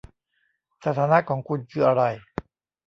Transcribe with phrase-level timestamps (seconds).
[0.85, 2.03] สถานะของคุณคืออะไร